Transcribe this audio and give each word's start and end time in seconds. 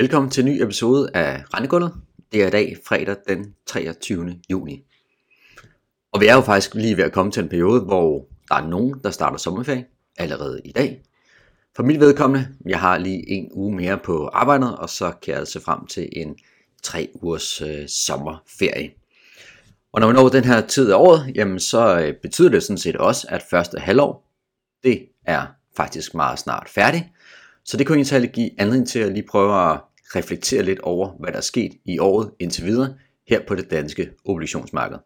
Velkommen 0.00 0.30
til 0.30 0.40
en 0.40 0.52
ny 0.52 0.62
episode 0.62 1.10
af 1.14 1.42
Rendegulvet. 1.54 1.92
Det 2.32 2.42
er 2.42 2.46
i 2.46 2.50
dag 2.50 2.76
fredag 2.86 3.16
den 3.28 3.54
23. 3.66 4.34
juni. 4.50 4.84
Og 6.12 6.20
vi 6.20 6.26
er 6.26 6.34
jo 6.34 6.40
faktisk 6.40 6.74
lige 6.74 6.96
ved 6.96 7.04
at 7.04 7.12
komme 7.12 7.32
til 7.32 7.42
en 7.42 7.48
periode, 7.48 7.80
hvor 7.80 8.26
der 8.48 8.54
er 8.54 8.66
nogen, 8.68 9.00
der 9.04 9.10
starter 9.10 9.36
sommerferie 9.36 9.86
allerede 10.18 10.60
i 10.64 10.72
dag. 10.72 11.02
For 11.76 11.82
mit 11.82 12.00
vedkommende, 12.00 12.48
jeg 12.66 12.80
har 12.80 12.98
lige 12.98 13.30
en 13.30 13.48
uge 13.52 13.76
mere 13.76 13.98
på 14.04 14.26
arbejdet, 14.26 14.76
og 14.76 14.90
så 14.90 15.12
kan 15.22 15.34
jeg 15.34 15.46
se 15.46 15.60
frem 15.60 15.86
til 15.86 16.08
en 16.12 16.36
tre 16.82 17.08
ugers 17.14 17.62
øh, 17.62 17.88
sommerferie. 17.88 18.90
Og 19.92 20.00
når 20.00 20.06
vi 20.06 20.12
når 20.12 20.28
den 20.28 20.44
her 20.44 20.60
tid 20.60 20.90
af 20.92 20.96
året, 20.96 21.32
jamen 21.34 21.60
så 21.60 22.00
øh, 22.00 22.14
betyder 22.22 22.48
det 22.48 22.62
sådan 22.62 22.78
set 22.78 22.96
også, 22.96 23.26
at 23.30 23.42
første 23.50 23.78
halvår, 23.78 24.30
det 24.82 25.06
er 25.24 25.46
faktisk 25.76 26.14
meget 26.14 26.38
snart 26.38 26.68
færdigt. 26.68 27.04
Så 27.64 27.76
det 27.76 27.86
kunne 27.86 28.00
egentlig 28.00 28.30
give 28.30 28.60
anledning 28.60 28.88
til 28.88 28.98
at 28.98 29.12
lige 29.12 29.26
prøve 29.30 29.70
at 29.70 29.80
reflektere 30.16 30.62
lidt 30.62 30.78
over, 30.78 31.12
hvad 31.20 31.30
der 31.32 31.36
er 31.36 31.42
sket 31.42 31.72
i 31.84 31.98
året 31.98 32.30
indtil 32.38 32.64
videre 32.64 32.94
her 33.28 33.46
på 33.46 33.54
det 33.54 33.70
danske 33.70 34.10
obligationsmarked. 34.24 34.98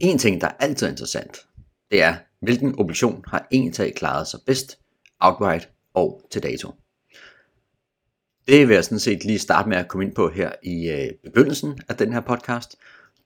En 0.00 0.18
ting, 0.18 0.40
der 0.40 0.46
er 0.46 0.54
altid 0.60 0.88
interessant, 0.88 1.46
det 1.90 2.02
er, 2.02 2.16
hvilken 2.40 2.80
obligation 2.80 3.24
har 3.26 3.48
egentlig 3.52 3.94
klaret 3.94 4.26
sig 4.26 4.40
bedst, 4.46 4.78
outright 5.20 5.68
og 5.94 6.22
til 6.30 6.42
dato. 6.42 6.74
Det 8.48 8.68
vil 8.68 8.74
jeg 8.74 8.84
sådan 8.84 8.98
set 8.98 9.24
lige 9.24 9.38
starte 9.38 9.68
med 9.68 9.76
at 9.76 9.88
komme 9.88 10.04
ind 10.04 10.14
på 10.14 10.28
her 10.28 10.52
i 10.62 10.90
øh, 10.90 11.10
begyndelsen 11.24 11.78
af 11.88 11.96
den 11.96 12.12
her 12.12 12.20
podcast. 12.20 12.76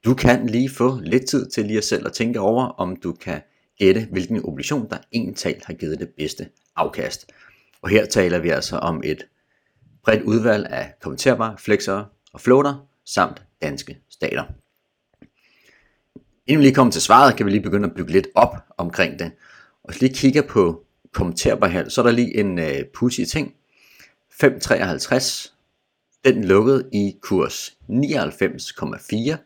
Du 0.05 0.15
kan 0.15 0.47
lige 0.47 0.71
få 0.71 1.01
lidt 1.01 1.29
tid 1.29 1.51
til 1.51 1.65
lige 1.65 1.79
at 1.79 1.85
selv 1.85 2.07
at 2.07 2.13
tænke 2.13 2.41
over, 2.41 2.65
om 2.65 2.97
du 2.97 3.13
kan 3.13 3.41
gætte, 3.79 4.09
hvilken 4.11 4.45
obligation, 4.45 4.91
der 4.91 4.99
egentlig 5.13 5.57
har 5.65 5.75
givet 5.75 5.99
det 5.99 6.09
bedste 6.17 6.49
afkast. 6.77 7.33
Og 7.83 7.89
her 7.89 8.07
taler 8.07 8.39
vi 8.39 8.49
altså 8.49 8.77
om 8.77 9.03
et 9.05 9.27
bredt 10.05 10.23
udvalg 10.23 10.67
af 10.71 10.95
kommenterbare, 11.03 11.57
flexere 11.59 12.07
og 12.33 12.41
floater 12.41 12.87
samt 13.05 13.43
danske 13.63 13.99
stater. 14.11 14.45
Inden 16.47 16.59
vi 16.61 16.65
lige 16.65 16.75
kommer 16.75 16.93
til 16.93 17.03
svaret, 17.03 17.37
kan 17.37 17.47
vi 17.47 17.51
lige 17.51 17.63
begynde 17.63 17.89
at 17.89 17.95
bygge 17.95 18.13
lidt 18.13 18.29
op 18.35 18.57
omkring 18.77 19.19
det. 19.19 19.33
Og 19.83 19.91
hvis 19.91 20.01
lige 20.01 20.15
kigger 20.15 20.43
på 20.43 20.85
kommenterbarhed, 21.13 21.91
så 21.91 22.01
er 22.01 22.07
der 22.07 22.13
lige 22.13 22.37
en 22.37 22.59
øh, 22.59 22.85
pussy 22.95 23.21
ting. 23.21 23.55
5,53, 24.43 25.53
den 26.25 26.45
lukkede 26.45 26.89
i 26.93 27.17
kurs 27.23 27.77
99,4 27.91 29.37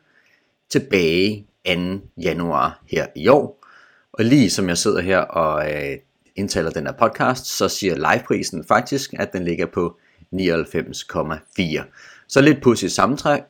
tilbage 0.70 1.46
2. 1.66 1.72
januar 2.16 2.82
her 2.86 3.06
i 3.16 3.28
år. 3.28 3.64
Og 4.12 4.24
lige 4.24 4.50
som 4.50 4.68
jeg 4.68 4.78
sidder 4.78 5.00
her 5.00 5.18
og 5.18 5.72
øh, 5.72 5.98
indtaler 6.36 6.70
den 6.70 6.86
her 6.86 6.92
podcast, 6.92 7.46
så 7.46 7.68
siger 7.68 7.94
liveprisen 7.94 8.64
faktisk, 8.64 9.14
at 9.18 9.32
den 9.32 9.44
ligger 9.44 9.66
på 9.66 9.98
99,4. 10.34 11.82
Så 12.28 12.40
lidt 12.40 12.62
pudsigt 12.62 12.92
sammentræf, 12.92 13.42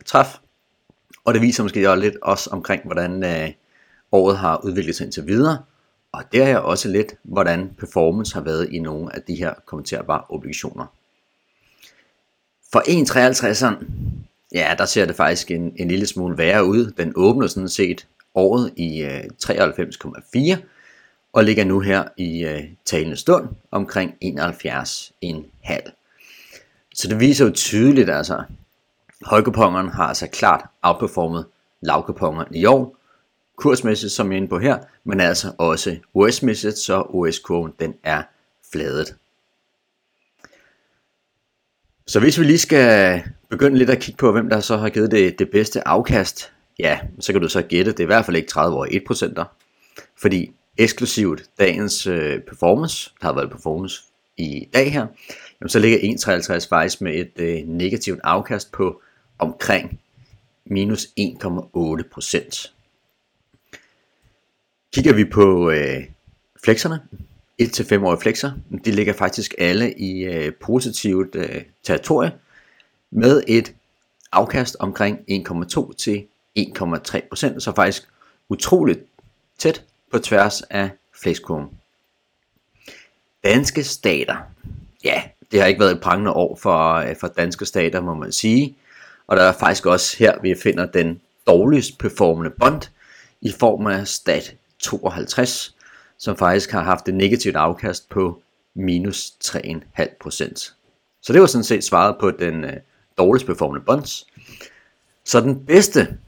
og 1.25 1.35
det 1.35 1.43
viser 1.43 1.63
måske 1.63 1.91
også 1.91 2.03
lidt 2.03 2.17
også 2.23 2.51
omkring, 2.51 2.83
hvordan 2.85 3.25
øh, 3.25 3.53
året 4.13 4.39
har 4.39 4.65
udviklet 4.65 4.97
sig 4.97 5.05
indtil 5.05 5.27
videre, 5.27 5.59
og 6.13 6.23
der 6.33 6.45
er 6.45 6.59
også 6.59 6.89
lidt, 6.89 7.15
hvordan 7.23 7.71
performance 7.79 8.35
har 8.35 8.41
været 8.41 8.69
i 8.73 8.79
nogle 8.79 9.17
af 9.17 9.23
de 9.23 9.35
her 9.35 9.55
kommenterbare 9.67 10.23
obligationer. 10.29 10.87
For 12.73 12.81
1,53'eren, 12.81 13.85
ja, 14.55 14.75
der 14.79 14.85
ser 14.85 15.05
det 15.05 15.17
faktisk 15.17 15.51
en, 15.51 15.73
en 15.77 15.89
lille 15.89 16.07
smule 16.07 16.39
værre 16.39 16.65
ud. 16.65 16.91
Den 16.97 17.13
åbner 17.17 17.47
sådan 17.47 17.69
set 17.69 18.07
året 18.35 18.73
i 18.77 19.03
øh, 19.03 19.25
93,4, 19.45 20.57
og 21.33 21.45
ligger 21.45 21.65
nu 21.65 21.81
her 21.81 22.05
i 22.17 22.45
øh, 22.45 22.65
talende 22.85 23.17
stund 23.17 23.49
omkring 23.71 24.15
71,5. 24.25 25.98
Så 26.99 27.09
det 27.09 27.21
viser 27.21 27.45
jo 27.45 27.51
tydeligt 27.51 28.11
altså, 28.11 28.43
højkupongerne 29.23 29.91
har 29.91 30.05
altså 30.05 30.27
klart 30.27 30.65
outperformet 30.83 31.47
lavkupongerne 31.81 32.57
i 32.57 32.65
år, 32.65 32.97
kursmæssigt 33.57 34.13
som 34.13 34.33
jeg 34.33 34.37
er 34.37 34.37
inde 34.37 34.49
på 34.49 34.59
her, 34.59 34.79
men 35.05 35.21
altså 35.21 35.53
også 35.59 35.97
OS-mæssigt, 36.15 36.79
så 36.79 37.03
OS-kurven 37.09 37.73
den 37.81 37.95
er 38.03 38.23
fladet. 38.73 39.15
Så 42.07 42.21
hvis 42.21 42.39
vi 42.39 42.45
lige 42.45 42.59
skal 42.59 43.23
begynde 43.49 43.79
lidt 43.79 43.91
at 43.91 44.01
kigge 44.01 44.19
på, 44.19 44.33
hvem 44.33 44.49
der 44.49 44.61
så 44.61 44.77
har 44.77 44.89
givet 44.89 45.11
det, 45.11 45.39
det 45.39 45.51
bedste 45.51 45.89
afkast, 45.89 46.53
ja, 46.79 47.01
så 47.21 47.33
kan 47.33 47.43
du 47.43 47.49
så 47.49 47.63
gætte, 47.63 47.93
det 47.93 48.01
er 48.01 48.05
i 48.05 48.07
hvert 48.07 48.25
fald 48.25 48.37
ikke 48.37 48.49
30 48.49 48.77
år 48.77 48.87
1%, 49.41 49.45
fordi 50.21 50.53
eksklusivt 50.79 51.43
dagens 51.59 52.07
øh, 52.07 52.41
performance, 52.41 53.11
der 53.21 53.27
har 53.27 53.35
været 53.35 53.51
performance 53.51 54.03
i 54.37 54.69
dag 54.75 54.93
her, 54.93 55.07
jamen 55.61 55.69
så 55.69 55.79
ligger 55.79 55.99
1,53 55.99 56.69
faktisk 56.69 57.01
med 57.01 57.15
et 57.15 57.33
øh, 57.37 57.69
negativt 57.69 58.21
afkast 58.25 58.73
på 58.73 59.03
omkring 59.39 60.01
minus 60.65 61.07
1,8 61.21 62.03
procent. 62.13 62.73
Kigger 64.93 65.15
vi 65.15 65.25
på 65.25 65.71
øh, 65.71 66.05
flexerne, 66.65 67.01
1-5 67.63 68.05
årige 68.05 68.21
flexer, 68.21 68.53
de 68.85 68.91
ligger 68.91 69.13
faktisk 69.13 69.55
alle 69.59 69.93
i 69.93 70.25
øh, 70.25 70.53
positivt 70.55 71.35
øh, 71.35 71.63
territorie 71.83 72.33
med 73.11 73.43
et 73.49 73.75
afkast 74.33 74.77
omkring 74.81 75.19
1,2 75.31 75.93
til 75.95 76.27
1,3 76.59 77.29
procent, 77.29 77.63
så 77.63 77.73
faktisk 77.75 78.09
utroligt 78.49 79.01
tæt 79.59 79.85
på 80.11 80.19
tværs 80.19 80.63
af 80.63 80.91
flexkurven. 81.23 81.69
Danske 83.45 83.85
stater, 83.85 84.37
ja, 85.05 85.23
det 85.53 85.61
har 85.61 85.67
ikke 85.67 85.81
været 85.81 85.93
et 85.93 86.01
prangende 86.01 86.33
år 86.33 86.59
for, 86.63 86.95
øh, 86.95 87.17
for 87.21 87.29
danske 87.29 87.67
stater, 87.67 88.01
må 88.01 88.15
man 88.15 88.33
sige. 88.33 88.77
Og 89.27 89.37
der 89.37 89.43
er 89.43 89.53
faktisk 89.53 89.87
også 89.87 90.17
her, 90.19 90.41
vi 90.43 90.55
finder 90.63 90.87
den 90.87 91.21
dårligst 91.47 91.99
performende 91.99 92.51
bond 92.51 92.83
i 93.41 93.53
form 93.53 93.87
af 93.87 94.09
stat 94.09 94.55
52, 94.79 95.75
som 96.19 96.37
faktisk 96.37 96.71
har 96.71 96.83
haft 96.83 97.09
et 97.09 97.15
negativt 97.15 97.57
afkast 97.57 98.09
på 98.09 98.43
minus 98.75 99.33
3,5%. 99.45 100.75
Så 101.23 101.33
det 101.33 101.41
var 101.41 101.47
sådan 101.47 101.65
set 101.65 101.85
svaret 101.85 102.17
på 102.21 102.31
den 102.31 102.65
øh, 102.65 102.77
dårligst 103.19 103.47
performende 103.47 103.85
bonds. 103.85 104.27
Så 105.25 105.41
den 105.41 105.67
bedste 105.67 106.19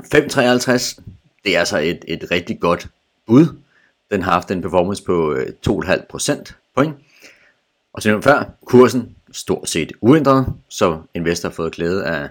5,53, 0.00 1.00
det 1.44 1.56
er 1.56 1.58
altså 1.58 1.78
et, 1.78 2.04
et 2.08 2.30
rigtig 2.30 2.60
godt 2.60 2.88
bud. 3.26 3.46
Den 4.10 4.22
har 4.22 4.32
haft 4.32 4.50
en 4.50 4.62
performance 4.62 5.04
på 5.04 5.32
øh, 5.32 5.52
2,5% 5.68 6.52
point. 6.74 6.94
Og 7.92 8.02
som 8.02 8.22
før, 8.22 8.44
kursen 8.64 9.16
stort 9.32 9.68
set 9.68 9.92
uændret, 10.00 10.54
så 10.68 11.00
investor 11.14 11.48
har 11.48 11.54
fået 11.54 11.72
glæde 11.72 12.04
af, 12.04 12.28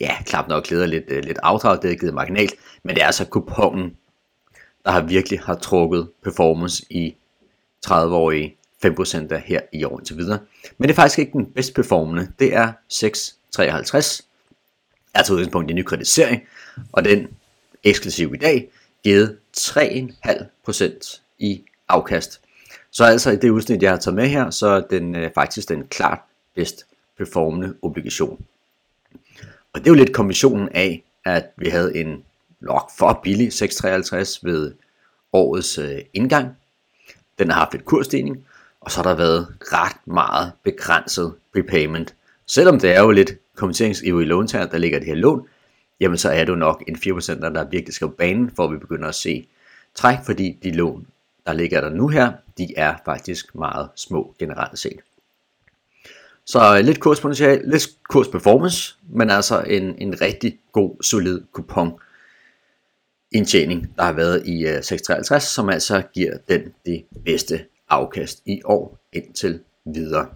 ja, 0.00 0.22
klap 0.26 0.48
nok 0.48 0.64
glæde 0.64 0.82
af 0.82 0.90
lidt, 0.90 1.04
øh, 1.08 1.24
lidt 1.24 1.38
afdrag, 1.42 1.82
det 1.82 1.90
er 1.90 1.96
givet 1.96 2.14
marginalt, 2.14 2.54
men 2.82 2.94
det 2.94 3.02
er 3.02 3.06
altså 3.06 3.24
kupongen, 3.24 3.96
der 4.84 4.90
har 4.90 5.00
virkelig 5.00 5.40
har 5.40 5.54
trukket 5.54 6.08
performance 6.22 6.84
i 6.90 7.14
30-årige 7.86 8.56
5% 8.86 9.28
der 9.28 9.38
her 9.38 9.60
i 9.72 9.84
år 9.84 9.98
indtil 9.98 10.16
videre. 10.16 10.38
Men 10.78 10.88
det 10.88 10.94
er 10.94 10.96
faktisk 10.96 11.18
ikke 11.18 11.32
den 11.32 11.46
bedst 11.46 11.74
performende, 11.74 12.32
det 12.38 12.54
er 12.54 12.72
6,53, 12.92 14.26
altså 15.14 15.32
udgangspunkt 15.32 15.70
i 15.70 15.72
en 15.72 15.76
ny 15.76 15.82
kritisering, 15.82 16.42
og 16.92 17.04
den 17.04 17.28
eksklusiv 17.84 18.34
i 18.34 18.38
dag 18.38 18.70
givet 19.04 19.38
3,5% 19.56 21.20
i 21.38 21.64
afkast. 21.88 22.40
Så 22.92 23.04
altså 23.04 23.30
i 23.30 23.36
det 23.36 23.50
udsnit, 23.50 23.82
jeg 23.82 23.90
har 23.90 23.98
taget 23.98 24.14
med 24.14 24.28
her, 24.28 24.50
så 24.50 24.66
er 24.66 24.80
den 24.80 25.14
øh, 25.14 25.30
faktisk 25.34 25.68
den 25.68 25.86
klart 25.86 26.18
bedst 26.54 26.86
performende 27.18 27.74
obligation. 27.82 28.44
Og 29.72 29.80
det 29.80 29.86
er 29.86 29.90
jo 29.90 29.94
lidt 29.94 30.12
kombinationen 30.12 30.68
af, 30.68 31.04
at 31.24 31.50
vi 31.56 31.68
havde 31.68 31.96
en 31.96 32.24
nok 32.60 32.90
for 32.98 33.20
billig 33.22 33.52
653 33.52 34.44
ved 34.44 34.74
årets 35.32 35.78
øh, 35.78 35.98
indgang. 36.14 36.56
Den 37.38 37.50
har 37.50 37.58
haft 37.58 37.74
et 37.74 37.84
kursstigning, 37.84 38.46
og 38.80 38.90
så 38.90 38.96
har 38.96 39.02
der 39.02 39.14
været 39.14 39.48
ret 39.60 39.96
meget 40.04 40.52
begrænset 40.62 41.34
prepayment. 41.52 42.14
Selvom 42.46 42.80
det 42.80 42.90
er 42.90 43.00
jo 43.00 43.10
lidt 43.10 43.32
i 44.02 44.10
låntager, 44.10 44.66
der 44.66 44.78
ligger 44.78 44.98
det 44.98 45.08
her 45.08 45.14
lån, 45.14 45.46
jamen 46.00 46.18
så 46.18 46.30
er 46.30 46.44
det 46.44 46.48
jo 46.48 46.56
nok 46.56 46.84
en 46.88 46.96
4% 46.96 47.00
der 47.40 47.68
virkelig 47.68 47.94
skal 47.94 48.06
på 48.06 48.14
banen, 48.14 48.50
for 48.56 48.64
at 48.64 48.72
vi 48.72 48.76
begynder 48.76 49.08
at 49.08 49.14
se 49.14 49.46
træk, 49.94 50.18
fordi 50.26 50.58
de 50.62 50.70
lån 50.72 51.06
der 51.46 51.52
ligger 51.52 51.80
der 51.80 51.90
nu 51.90 52.08
her, 52.08 52.32
de 52.58 52.74
er 52.76 52.94
faktisk 53.04 53.54
meget 53.54 53.88
små 53.96 54.34
generelt 54.38 54.78
set. 54.78 55.00
Så 56.44 56.76
øh, 56.76 56.84
lidt 56.84 57.00
kurspotentiale, 57.00 57.70
lidt 57.70 57.88
kursperformance, 58.08 58.94
men 59.08 59.30
altså 59.30 59.60
en, 59.60 59.94
en 59.98 60.20
rigtig 60.20 60.58
god, 60.72 61.02
solid 61.02 61.40
kupon 61.52 61.92
indtjening, 63.32 63.92
der 63.96 64.02
har 64.02 64.12
været 64.12 64.46
i 64.46 64.66
øh, 64.66 64.82
653, 64.82 65.42
som 65.42 65.68
altså 65.68 66.02
giver 66.12 66.36
den 66.48 66.74
det 66.86 67.04
bedste 67.24 67.64
afkast 67.88 68.42
i 68.46 68.60
år 68.64 68.98
indtil 69.12 69.60
videre. 69.84 70.28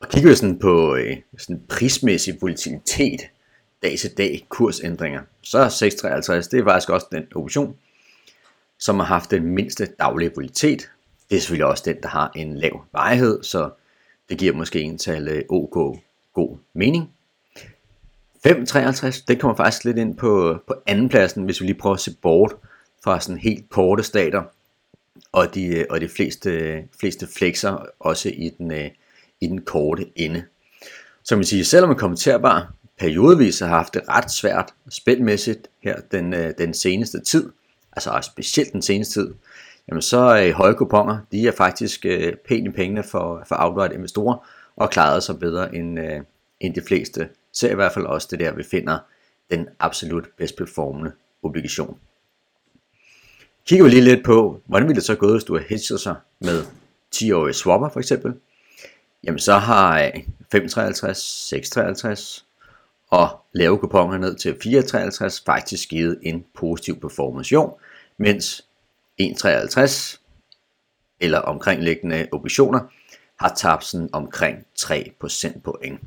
Og 0.00 0.08
kigger 0.08 0.30
vi 0.30 0.34
sådan 0.34 0.58
på 0.58 0.96
øh, 0.96 1.16
sådan 1.38 1.62
prismæssig 1.68 2.38
volatilitet, 2.40 3.20
dag 3.82 3.98
til 3.98 4.16
dag 4.16 4.46
kursændringer, 4.48 5.22
så 5.42 5.58
er 5.58 5.68
653, 5.68 6.48
det 6.48 6.60
er 6.60 6.64
faktisk 6.64 6.90
også 6.90 7.06
den 7.12 7.26
option, 7.34 7.76
som 8.78 8.98
har 8.98 9.06
haft 9.06 9.30
den 9.30 9.46
mindste 9.46 9.86
daglige 9.86 10.30
volatilitet. 10.34 10.90
Det 11.30 11.36
er 11.36 11.40
selvfølgelig 11.40 11.66
også 11.66 11.82
den, 11.86 11.96
der 12.02 12.08
har 12.08 12.32
en 12.36 12.56
lav 12.56 12.84
varighed, 12.92 13.42
så 13.42 13.70
Det 14.28 14.38
giver 14.38 14.52
måske 14.54 14.80
en 14.80 14.98
tal 14.98 15.28
øh, 15.28 15.42
OK 15.48 15.98
god 16.32 16.56
mening. 16.72 17.10
5,53, 18.46 19.24
det 19.28 19.40
kommer 19.40 19.56
faktisk 19.56 19.84
lidt 19.84 19.98
ind 19.98 20.16
på, 20.16 20.58
på 20.66 20.74
andenpladsen, 20.86 21.44
hvis 21.44 21.60
vi 21.60 21.66
lige 21.66 21.78
prøver 21.78 21.94
at 21.94 22.00
se 22.00 22.16
bort 22.22 22.54
fra 23.04 23.20
sådan 23.20 23.40
helt 23.40 23.70
korte 23.70 24.02
stater, 24.02 24.42
og 25.32 25.54
de, 25.54 25.66
øh, 25.66 25.84
og 25.90 26.00
de 26.00 26.08
fleste, 26.08 26.50
øh, 26.50 26.82
fleste 27.00 27.26
flexer 27.36 27.86
også 28.00 28.28
i 28.28 28.50
den, 28.58 28.72
i 29.40 29.46
den 29.46 29.60
korte 29.60 30.06
ende. 30.16 30.44
Så 31.22 31.36
man 31.36 31.44
siger, 31.44 31.64
selvom 31.64 31.90
en 31.90 31.96
kommenterbar 31.96 32.72
periodevis 32.98 33.58
har 33.58 33.68
haft 33.68 33.94
det 33.94 34.02
ret 34.08 34.30
svært 34.30 34.74
spændmæssigt 34.88 35.68
her 35.82 36.00
den, 36.12 36.32
den 36.58 36.74
seneste 36.74 37.20
tid, 37.20 37.50
altså 37.96 38.18
specielt 38.22 38.72
den 38.72 38.82
seneste 38.82 39.20
tid, 39.20 39.34
jamen 39.88 40.02
så 40.02 40.42
øh, 40.42 40.52
høje 40.52 40.74
kuponer, 40.74 41.18
de 41.32 41.48
er 41.48 41.52
faktisk 41.52 42.06
øh, 42.06 42.34
pæne 42.48 42.72
pengene 42.72 43.02
for, 43.02 43.42
for 43.48 43.56
outright 43.58 43.94
investorer, 43.94 44.48
og 44.76 44.90
klarede 44.90 45.20
sig 45.20 45.38
bedre 45.38 45.74
end, 45.74 46.00
øh, 46.00 46.20
end 46.60 46.74
de 46.74 46.82
fleste. 46.86 47.28
Så 47.52 47.68
i 47.68 47.74
hvert 47.74 47.92
fald 47.92 48.06
også 48.06 48.28
det 48.30 48.40
der, 48.40 48.52
vi 48.52 48.62
finder 48.62 48.98
den 49.50 49.68
absolut 49.80 50.28
bedst 50.38 50.56
performende 50.56 51.12
obligation. 51.42 51.98
Kigger 53.66 53.84
vi 53.84 53.90
lige 53.90 54.02
lidt 54.02 54.24
på, 54.24 54.60
hvordan 54.66 54.88
ville 54.88 54.96
det 54.96 55.04
så 55.04 55.14
gå, 55.14 55.32
hvis 55.32 55.44
du 55.44 55.56
har 55.56 55.64
hedget 55.68 56.00
sig 56.00 56.14
med 56.40 56.64
10-årige 57.14 57.54
swapper 57.54 57.88
for 57.88 58.00
eksempel. 58.00 58.34
Jamen 59.24 59.38
så 59.38 59.52
har 59.52 60.00
øh, 60.00 60.22
553, 60.52 61.18
653 61.48 62.45
og 63.10 63.28
lave 63.52 63.78
kuponer 63.78 64.18
ned 64.18 64.36
til 64.36 64.56
453 64.62 65.42
faktisk 65.46 65.88
givet 65.88 66.18
en 66.22 66.44
positiv 66.54 67.00
performance. 67.00 67.56
Mens 68.18 68.64
1,53 69.22 70.18
eller 71.20 71.38
omkringliggende 71.38 72.28
obligationer 72.32 72.80
har 73.40 73.54
tabt 73.56 73.84
sådan 73.84 74.08
omkring 74.12 74.66
3% 74.78 75.60
point. 75.60 76.00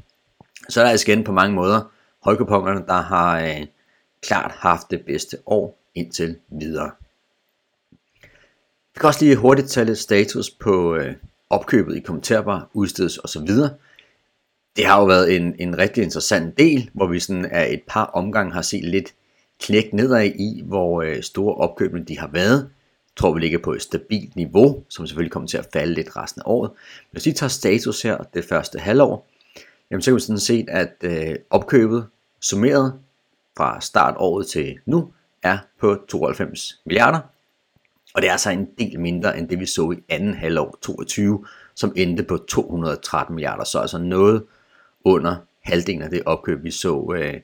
Så 0.70 0.80
er 0.80 0.84
der 0.84 0.92
altså 0.92 1.12
igen 1.12 1.24
på 1.24 1.32
mange 1.32 1.56
måder 1.56 1.92
højkupongerne, 2.24 2.86
der 2.88 3.02
har 3.02 3.40
øh, 3.40 3.66
klart 4.22 4.52
haft 4.52 4.92
det 4.92 5.06
bedste 5.06 5.38
år 5.46 5.80
indtil 5.96 6.38
videre. 6.48 6.92
Vi 8.94 9.00
kan 9.00 9.08
også 9.08 9.26
lige 9.26 9.36
hurtigt 9.36 9.70
tage 9.70 9.86
lidt 9.86 10.00
status 10.00 10.50
på 10.50 10.96
øh, 10.96 11.16
opkøbet 11.50 11.96
i 11.98 12.00
kommenterbar, 12.00 12.70
udstedes 12.74 13.18
osv. 13.18 13.50
Det 14.80 14.88
har 14.88 15.00
jo 15.00 15.06
været 15.06 15.36
en, 15.36 15.56
en 15.60 15.78
rigtig 15.78 16.04
interessant 16.04 16.58
del, 16.58 16.90
hvor 16.94 17.08
vi 17.08 17.20
sådan 17.20 17.46
af 17.46 17.74
et 17.74 17.82
par 17.88 18.06
omgange 18.06 18.54
har 18.54 18.62
set 18.62 18.84
lidt 18.84 19.14
knæk 19.62 19.94
nedad 19.94 20.26
i, 20.26 20.62
hvor 20.66 21.02
øh, 21.02 21.24
store 21.24 21.56
opkøbene 21.56 22.06
de 22.06 22.20
har 22.20 22.28
været 22.28 22.70
tror 23.16 23.34
vi 23.34 23.40
ligger 23.40 23.60
på 23.60 23.74
et 23.74 23.82
stabilt 23.82 24.36
niveau, 24.36 24.84
som 24.90 25.08
selvfølgelig 25.08 25.32
kommer 25.32 25.48
til 25.48 25.58
at 25.58 25.70
falde 25.74 25.94
lidt 25.94 26.18
resten 26.18 26.42
af 26.42 26.50
året. 26.50 26.72
Hvis 27.12 27.26
vi 27.26 27.32
tager 27.32 27.50
status 27.50 28.02
her 28.02 28.18
det 28.18 28.46
første 28.46 28.80
halvår, 28.80 29.28
jamen 29.92 30.02
så 30.02 30.12
kan 30.12 30.16
vi 30.16 30.20
sådan 30.20 30.40
set, 30.40 30.70
at 30.70 30.94
øh, 31.04 31.36
opkøbet 31.50 32.06
summeret 32.42 32.94
fra 33.58 33.82
startåret 33.82 34.48
til 34.48 34.80
nu 34.86 35.14
er 35.44 35.58
på 35.80 35.98
92 36.10 36.82
milliarder. 36.86 37.20
Og 38.14 38.22
det 38.22 38.28
er 38.28 38.32
altså 38.32 38.50
en 38.50 38.68
del 38.80 39.00
mindre 39.00 39.38
end 39.38 39.50
det 39.50 39.60
vi 39.60 39.66
så 39.66 39.92
i 39.92 40.04
anden 40.10 40.34
halvår 40.34 40.78
22, 40.82 41.46
som 41.76 41.94
endte 41.96 42.24
på 42.24 42.38
213 42.38 43.36
milliarder. 43.36 43.64
Så 43.64 43.80
altså 43.80 43.98
noget 43.98 44.44
under 45.06 45.36
halvdelen 45.62 46.02
af 46.02 46.10
det 46.10 46.24
opkøb 46.26 46.64
vi 46.64 46.72
så 46.72 47.14
øh, 47.16 47.42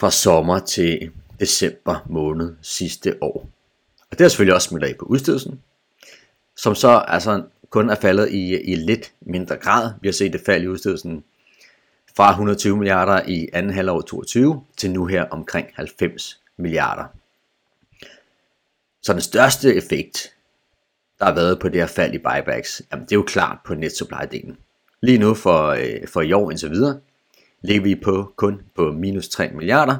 fra 0.00 0.10
sommer 0.10 0.58
til 0.58 1.10
december 1.40 2.06
måned 2.06 2.56
sidste 2.62 3.22
år. 3.22 3.48
Og 4.10 4.18
det 4.18 4.20
har 4.20 4.28
selvfølgelig 4.28 4.54
også 4.54 4.68
smidt 4.68 4.84
af 4.84 4.94
på 4.98 5.04
udstedelsen, 5.04 5.62
som 6.56 6.74
så 6.74 7.04
altså 7.08 7.42
kun 7.70 7.90
er 7.90 7.94
faldet 7.94 8.30
i, 8.30 8.60
i 8.60 8.74
lidt 8.74 9.12
mindre 9.20 9.56
grad. 9.56 9.92
Vi 10.00 10.08
har 10.08 10.12
set 10.12 10.32
det 10.32 10.40
fald 10.46 10.62
i 10.62 10.68
udstedelsen 10.68 11.24
fra 12.16 12.30
120 12.30 12.76
milliarder 12.76 13.22
i 13.26 13.48
anden 13.52 13.72
halvår 13.72 14.00
22 14.00 14.64
til 14.76 14.90
nu 14.90 15.06
her 15.06 15.24
omkring 15.24 15.68
90 15.74 16.42
milliarder. 16.56 17.04
Så 19.02 19.12
den 19.12 19.20
største 19.20 19.74
effekt, 19.74 20.34
der 21.18 21.24
har 21.24 21.34
været 21.34 21.58
på 21.58 21.68
det 21.68 21.80
her 21.80 21.86
fald 21.86 22.14
i 22.14 22.18
buybacks, 22.18 22.82
jamen 22.92 23.04
det 23.04 23.12
er 23.12 23.16
jo 23.16 23.22
klart 23.22 23.58
på 23.64 23.74
net 23.74 23.92
supply-delen. 23.92 24.56
Lige 25.00 25.18
nu 25.18 25.34
for, 25.34 25.66
øh, 25.66 26.08
for 26.08 26.20
i 26.20 26.32
år 26.32 26.50
indtil 26.50 26.70
videre, 26.70 27.00
ligger 27.62 27.82
vi 27.82 27.94
på 27.94 28.32
kun 28.36 28.60
på 28.76 28.92
minus 28.92 29.28
3 29.28 29.50
milliarder 29.54 29.96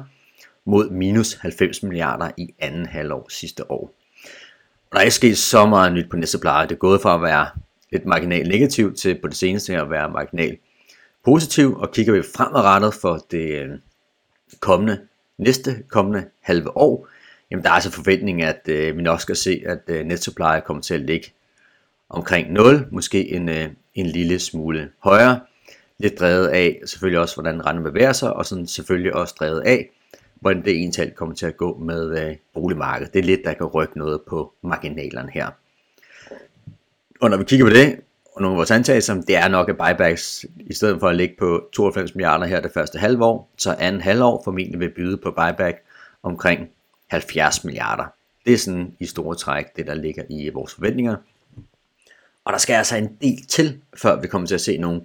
mod 0.65 0.89
minus 0.89 1.33
90 1.33 1.83
milliarder 1.83 2.31
i 2.37 2.53
anden 2.59 2.85
halvår 2.85 3.27
sidste 3.29 3.71
år. 3.71 3.93
Og 4.89 4.91
der 4.91 4.97
er 4.97 5.03
ikke 5.03 5.15
sket 5.15 5.37
så 5.37 5.65
meget 5.65 5.93
nyt 5.93 6.09
på 6.09 6.17
næste 6.17 6.39
pleje. 6.39 6.67
Det 6.67 6.71
er 6.71 6.79
gået 6.79 7.01
fra 7.01 7.15
at 7.15 7.21
være 7.21 7.47
lidt 7.91 8.05
marginal 8.05 8.47
negativ 8.47 8.95
til 8.95 9.19
på 9.21 9.27
det 9.27 9.37
seneste 9.37 9.77
at 9.77 9.89
være 9.89 10.09
marginal 10.09 10.57
positiv. 11.25 11.77
Og 11.77 11.91
kigger 11.91 12.13
vi 12.13 12.21
fremadrettet 12.35 12.93
for 12.93 13.25
det 13.31 13.61
øh, 13.61 13.69
kommende, 14.59 14.99
næste 15.37 15.83
kommende 15.87 16.25
halve 16.41 16.77
år, 16.77 17.07
jamen 17.51 17.63
der 17.63 17.69
er 17.69 17.73
altså 17.73 17.91
forventning, 17.91 18.41
at 18.41 18.61
øh, 18.67 18.97
vi 18.97 19.01
nok 19.01 19.21
skal 19.21 19.35
se, 19.35 19.63
at 19.65 19.81
øh, 19.87 20.05
net 20.05 20.35
kommer 20.65 20.81
til 20.81 20.93
at 20.93 21.01
ligge 21.01 21.33
omkring 22.09 22.51
0, 22.51 22.87
måske 22.91 23.31
en, 23.31 23.49
øh, 23.49 23.69
en 23.99 24.05
lille 24.05 24.39
smule 24.39 24.89
højere. 24.99 25.39
Lidt 25.97 26.19
drevet 26.19 26.47
af 26.47 26.81
selvfølgelig 26.85 27.19
også, 27.19 27.35
hvordan 27.35 27.65
renten 27.65 27.83
bevæger 27.83 28.13
sig, 28.13 28.33
og 28.33 28.45
sådan 28.45 28.67
selvfølgelig 28.67 29.15
også 29.15 29.35
drevet 29.39 29.61
af, 29.61 29.89
hvordan 30.41 30.65
det 30.65 30.83
ental 30.83 31.11
kommer 31.11 31.35
til 31.35 31.45
at 31.45 31.57
gå 31.57 31.77
med 31.77 32.19
øh, 32.19 32.35
boligmarkedet. 32.53 33.13
Det 33.13 33.19
er 33.19 33.23
lidt, 33.23 33.41
der 33.45 33.53
kan 33.53 33.65
rykke 33.65 33.97
noget 33.97 34.21
på 34.27 34.53
marginalerne 34.61 35.31
her. 35.33 35.47
Og 37.21 37.29
når 37.29 37.37
vi 37.37 37.43
kigger 37.43 37.65
på 37.65 37.69
det, 37.69 37.99
og 38.35 38.41
nogle 38.41 38.55
af 38.55 38.57
vores 38.57 38.71
antagelser, 38.71 39.13
det 39.21 39.35
er 39.35 39.47
nok 39.47 39.69
at 39.69 39.77
buybacks, 39.77 40.45
i 40.59 40.73
stedet 40.73 40.99
for 40.99 41.09
at 41.09 41.15
ligge 41.15 41.35
på 41.39 41.69
92 41.73 42.15
milliarder 42.15 42.45
her 42.45 42.61
det 42.61 42.71
første 42.73 42.99
halvår, 42.99 43.49
så 43.57 43.75
anden 43.79 44.01
halvår 44.01 44.41
formentlig 44.43 44.79
vil 44.79 44.89
byde 44.89 45.17
på 45.17 45.31
buyback 45.31 45.77
omkring 46.23 46.69
70 47.07 47.63
milliarder. 47.63 48.03
Det 48.45 48.53
er 48.53 48.57
sådan 48.57 48.95
i 48.99 49.05
store 49.05 49.35
træk, 49.35 49.65
det 49.75 49.87
der 49.87 49.93
ligger 49.93 50.23
i 50.29 50.49
vores 50.49 50.73
forventninger. 50.73 51.15
Og 52.45 52.53
der 52.53 52.59
skal 52.59 52.73
altså 52.73 52.97
en 52.97 53.15
del 53.21 53.45
til, 53.45 53.81
før 53.97 54.21
vi 54.21 54.27
kommer 54.27 54.47
til 54.47 54.55
at 54.55 54.61
se 54.61 54.77
nogle 54.77 55.01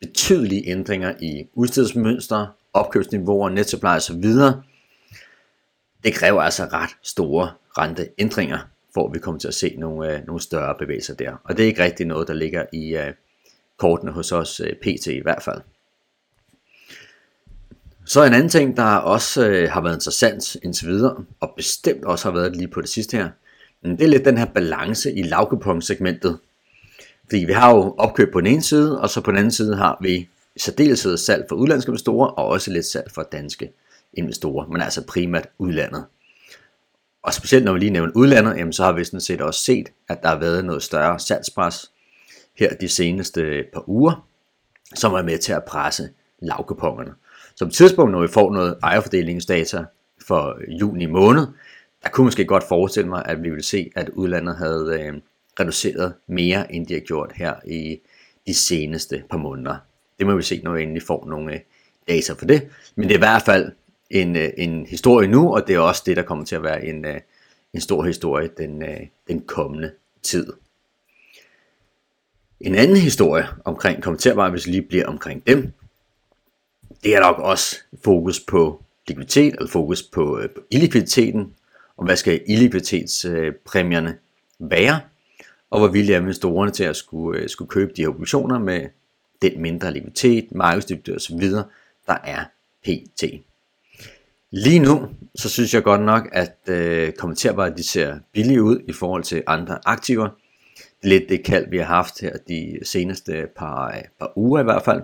betydelige 0.00 0.68
ændringer 0.68 1.14
i 1.20 1.46
udstedsmønstre, 1.54 2.50
opkøbsniveauer, 2.72 3.48
netsupply 3.48 3.88
osv., 3.88 4.24
det 6.04 6.14
kræver 6.14 6.42
altså 6.42 6.64
ret 6.64 6.90
store 7.02 7.50
renteændringer, 7.78 8.58
for 8.94 9.06
at 9.08 9.14
vi 9.14 9.18
kommer 9.18 9.38
til 9.38 9.48
at 9.48 9.54
se 9.54 9.76
nogle, 9.78 10.12
øh, 10.12 10.26
nogle 10.26 10.42
større 10.42 10.74
bevægelser 10.78 11.14
der. 11.14 11.36
Og 11.44 11.56
det 11.56 11.62
er 11.62 11.66
ikke 11.66 11.84
rigtig 11.84 12.06
noget, 12.06 12.28
der 12.28 12.34
ligger 12.34 12.64
i 12.72 12.96
øh, 12.96 13.12
kortene 13.76 14.12
hos 14.12 14.32
os, 14.32 14.60
øh, 14.60 14.72
PT 14.82 15.06
i 15.06 15.22
hvert 15.22 15.42
fald. 15.42 15.60
Så 18.04 18.24
en 18.24 18.32
anden 18.32 18.48
ting, 18.48 18.76
der 18.76 18.96
også 18.96 19.48
øh, 19.48 19.70
har 19.70 19.80
været 19.80 19.94
interessant 19.94 20.56
indtil 20.62 20.88
videre, 20.88 21.24
og 21.40 21.52
bestemt 21.56 22.04
også 22.04 22.28
har 22.28 22.38
været 22.38 22.56
lige 22.56 22.68
på 22.68 22.80
det 22.80 22.88
sidste 22.88 23.16
her, 23.16 23.28
det 23.82 24.02
er 24.02 24.08
lidt 24.08 24.24
den 24.24 24.38
her 24.38 24.44
balance 24.44 25.12
i 25.12 25.22
lavkuponsegmentet. 25.22 26.38
Fordi 27.28 27.44
vi 27.44 27.52
har 27.52 27.74
jo 27.74 27.94
opkøb 27.98 28.32
på 28.32 28.40
den 28.40 28.46
ene 28.46 28.62
side, 28.62 29.00
og 29.00 29.10
så 29.10 29.20
på 29.20 29.30
den 29.30 29.38
anden 29.38 29.50
side 29.50 29.76
har 29.76 29.98
vi 30.00 30.28
i 30.56 30.58
særdeleshed 30.58 31.16
salg 31.16 31.44
for 31.48 31.56
udlandske 31.56 31.90
investorer, 31.90 32.28
og 32.28 32.46
også 32.46 32.70
lidt 32.70 32.86
salg 32.86 33.10
for 33.14 33.22
danske 33.22 33.72
investorer, 34.14 34.66
men 34.66 34.80
altså 34.80 35.06
primært 35.06 35.48
udlandet. 35.58 36.04
Og 37.22 37.34
specielt 37.34 37.64
når 37.64 37.72
vi 37.72 37.78
lige 37.78 37.90
nævner 37.90 38.12
udlandet, 38.14 38.56
jamen 38.56 38.72
så 38.72 38.84
har 38.84 38.92
vi 38.92 39.04
sådan 39.04 39.20
set 39.20 39.40
også 39.40 39.60
set, 39.60 39.88
at 40.08 40.22
der 40.22 40.28
har 40.28 40.38
været 40.38 40.64
noget 40.64 40.82
større 40.82 41.18
salgspres 41.18 41.90
her 42.58 42.74
de 42.74 42.88
seneste 42.88 43.64
par 43.72 43.88
uger, 43.88 44.26
som 44.94 45.12
er 45.12 45.22
med 45.22 45.38
til 45.38 45.52
at 45.52 45.64
presse 45.64 46.10
lavkupongerne. 46.38 47.14
Så 47.56 47.64
på 47.64 47.70
tidspunkt, 47.70 48.12
når 48.12 48.20
vi 48.20 48.28
får 48.28 48.52
noget 48.52 48.78
ejerfordelingsdata 48.82 49.84
for 50.26 50.58
juni 50.80 51.06
måned, 51.06 51.46
der 52.02 52.08
kunne 52.08 52.24
måske 52.24 52.44
godt 52.44 52.64
forestille 52.68 53.08
mig, 53.08 53.22
at 53.26 53.42
vi 53.42 53.50
ville 53.50 53.64
se, 53.64 53.90
at 53.96 54.08
udlandet 54.08 54.56
havde 54.56 54.98
øh, 55.00 55.14
reduceret 55.60 56.14
mere, 56.26 56.74
end 56.74 56.86
de 56.86 56.94
har 56.94 57.00
gjort 57.00 57.32
her 57.34 57.54
i 57.66 58.00
de 58.46 58.54
seneste 58.54 59.24
par 59.30 59.38
måneder. 59.38 59.76
Det 60.18 60.26
må 60.26 60.36
vi 60.36 60.42
se, 60.42 60.60
når 60.64 60.72
vi 60.72 60.82
endelig 60.82 61.02
får 61.02 61.26
nogle 61.26 61.54
øh, 61.54 61.60
data 62.08 62.32
for 62.32 62.46
det. 62.46 62.68
Men 62.94 63.08
det 63.08 63.14
er 63.14 63.18
i 63.18 63.18
hvert 63.18 63.42
fald 63.42 63.72
en, 64.10 64.36
øh, 64.36 64.48
en 64.56 64.86
historie 64.86 65.28
nu, 65.28 65.54
og 65.54 65.66
det 65.66 65.74
er 65.74 65.80
også 65.80 66.02
det, 66.06 66.16
der 66.16 66.22
kommer 66.22 66.44
til 66.44 66.56
at 66.56 66.62
være 66.62 66.84
en, 66.84 67.04
øh, 67.04 67.20
en 67.72 67.80
stor 67.80 68.04
historie 68.04 68.50
den, 68.58 68.82
den 69.28 69.40
kommende 69.40 69.92
tid. 70.22 70.52
En 72.60 72.74
anden 72.74 72.96
historie 72.96 73.46
omkring 73.64 74.02
kommenterbare, 74.02 74.50
hvis 74.50 74.66
vi 74.66 74.70
lige 74.70 74.82
bliver 74.82 75.06
omkring 75.06 75.46
dem, 75.46 75.72
det 77.04 77.14
er 77.14 77.20
nok 77.20 77.38
også 77.38 77.76
fokus 78.04 78.40
på 78.40 78.84
likviditet, 79.08 79.54
eller 79.54 79.68
fokus 79.68 80.02
på, 80.02 80.40
på 80.54 80.60
illikviditeten, 80.70 81.54
og 81.96 82.04
hvad 82.04 82.16
skal 82.16 82.40
illikviditetspræmierne 82.46 84.18
være, 84.58 85.00
og 85.70 85.78
hvor 85.78 85.88
villige 85.88 86.16
er 86.16 86.20
investorerne 86.20 86.70
til 86.70 86.84
at 86.84 86.96
skulle, 86.96 87.40
øh, 87.40 87.48
skulle 87.48 87.68
købe 87.68 87.92
de 87.96 88.02
her 88.02 88.08
obligationer 88.08 88.58
med 88.58 88.80
den 89.42 89.62
mindre 89.62 89.92
likviditet, 89.92 90.54
markedsdybde 90.54 91.14
osv., 91.14 91.40
der 92.06 92.16
er 92.24 92.44
PT. 92.84 93.24
Lige 94.50 94.78
nu, 94.78 95.08
så 95.34 95.48
synes 95.48 95.74
jeg 95.74 95.82
godt 95.82 96.02
nok, 96.02 96.28
at 96.32 96.56
øh, 96.68 97.12
kommenterbare 97.12 97.74
de 97.76 97.82
ser 97.82 98.18
billige 98.32 98.62
ud 98.62 98.78
i 98.88 98.92
forhold 98.92 99.22
til 99.22 99.42
andre 99.46 99.78
aktiver. 99.84 100.28
lidt 101.02 101.28
det 101.28 101.44
kald, 101.44 101.70
vi 101.70 101.78
har 101.78 101.84
haft 101.84 102.20
her 102.20 102.36
de 102.48 102.78
seneste 102.82 103.46
par, 103.56 103.88
øh, 103.88 104.02
par 104.18 104.32
uger 104.36 104.60
i 104.60 104.64
hvert 104.64 104.82
fald, 104.84 105.02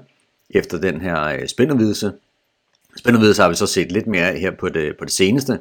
efter 0.51 0.79
den 0.79 1.01
her 1.01 1.25
øh, 1.25 1.49
spændervidelse. 1.49 2.13
Spændervidelse 2.97 3.43
har 3.43 3.49
vi 3.49 3.55
så 3.55 3.67
set 3.67 3.93
lidt 3.93 4.07
mere 4.07 4.39
her 4.39 4.51
på 4.51 4.69
det, 4.69 4.97
på 4.99 5.05
det 5.05 5.13
seneste, 5.13 5.53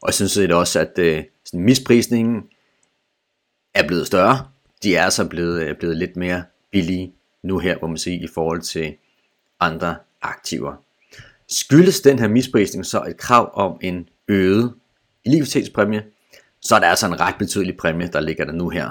og 0.00 0.06
jeg 0.06 0.14
synes 0.14 0.34
det 0.34 0.52
også, 0.52 0.80
at 0.80 0.98
øh, 0.98 1.24
sådan 1.44 1.60
misprisningen 1.60 2.42
er 3.76 3.86
blevet 3.86 4.06
større. 4.06 4.46
De 4.82 4.96
er 4.96 5.10
så 5.10 5.28
blevet, 5.28 5.62
øh, 5.62 5.76
blevet 5.76 5.96
lidt 5.96 6.16
mere 6.16 6.44
billige 6.70 7.14
nu 7.42 7.58
her, 7.58 7.78
hvor 7.78 7.88
man 7.88 7.98
siger, 7.98 8.24
i 8.24 8.28
forhold 8.34 8.60
til 8.60 8.96
andre 9.60 9.96
aktiver. 10.22 10.74
Skyldes 11.48 12.00
den 12.00 12.18
her 12.18 12.28
misprisning 12.28 12.86
så 12.86 13.04
et 13.08 13.16
krav 13.16 13.50
om 13.54 13.78
en 13.82 14.08
øget 14.28 14.74
likviditetspræmie, 15.26 16.04
så 16.60 16.74
er 16.74 16.78
der 16.78 16.86
altså 16.86 17.06
en 17.06 17.20
ret 17.20 17.34
betydelig 17.38 17.76
præmie, 17.76 18.08
der 18.12 18.20
ligger 18.20 18.44
der 18.44 18.52
nu 18.52 18.68
her. 18.68 18.90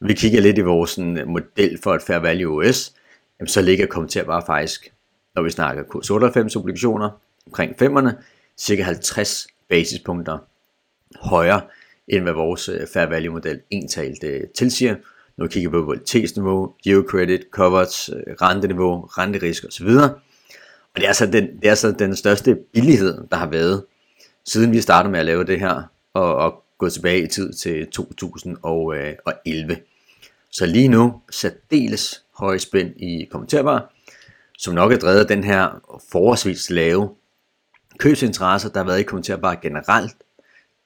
Når 0.00 0.08
vi 0.08 0.14
kigger 0.14 0.40
lidt 0.40 0.58
i 0.58 0.60
vores 0.60 0.90
sådan, 0.90 1.18
øh, 1.18 1.28
model 1.28 1.78
for 1.82 1.94
et 1.94 2.02
fair 2.02 2.18
value 2.18 2.68
OS, 2.68 2.92
jamen, 3.40 3.48
så 3.48 3.62
ligger 3.62 3.86
kommentar 3.86 4.24
bare 4.24 4.42
faktisk, 4.46 4.92
når 5.34 5.42
vi 5.42 5.50
snakker 5.50 5.82
kurs 5.82 6.10
98 6.10 6.56
obligationer, 6.56 7.10
omkring 7.46 7.82
5'erne, 7.82 8.10
cirka 8.56 8.82
50 8.82 9.46
basispunkter 9.68 10.38
højere, 11.20 11.60
end 12.10 12.22
hvad 12.22 12.32
vores 12.32 12.68
øh, 12.68 12.86
fair 12.92 13.06
value 13.06 13.32
model 13.32 13.60
entalt 13.70 14.24
øh, 14.24 14.40
tilsiger. 14.56 14.96
Når 15.36 15.44
vi 15.44 15.52
kigger 15.52 15.70
på 15.70 15.80
volatilitetsniveau, 15.80 16.72
geocredit, 16.84 17.40
coverage, 17.50 18.14
øh, 18.16 18.34
renteniveau, 18.42 19.00
renterisk 19.00 19.64
osv. 19.64 19.86
Og 19.86 20.96
det 20.96 21.04
er, 21.04 21.08
altså 21.08 21.26
den, 21.26 21.46
det 21.56 21.64
er 21.64 21.70
altså 21.70 21.92
den 21.92 22.16
største 22.16 22.58
billighed, 22.72 23.18
der 23.30 23.36
har 23.36 23.46
været, 23.46 23.84
siden 24.44 24.72
vi 24.72 24.80
startede 24.80 25.12
med 25.12 25.20
at 25.20 25.26
lave 25.26 25.44
det 25.44 25.60
her, 25.60 25.82
og, 26.14 26.36
og 26.36 26.62
gå 26.78 26.88
tilbage 26.88 27.22
i 27.22 27.26
tid 27.26 27.52
til 27.52 27.86
2011. 27.90 29.76
Så 30.50 30.66
lige 30.66 30.88
nu 30.88 31.20
særdeles 31.30 32.24
høje 32.38 32.58
spænd 32.58 32.90
i 32.96 33.28
kommenterbare, 33.30 33.82
som 34.58 34.74
nok 34.74 34.92
er 34.92 34.98
drevet 34.98 35.20
af 35.20 35.26
den 35.26 35.44
her 35.44 35.80
forholdsvis 36.12 36.70
lave 36.70 37.10
købsinteresser, 37.98 38.68
der 38.68 38.78
har 38.78 38.86
været 38.86 39.00
i 39.00 39.02
kommenterbare 39.02 39.56
generelt 39.62 40.16